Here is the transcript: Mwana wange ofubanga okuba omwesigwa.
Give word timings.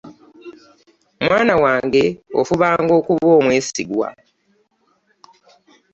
Mwana 1.25 1.53
wange 1.63 2.03
ofubanga 2.39 2.91
okuba 2.99 3.27
omwesigwa. 3.39 4.09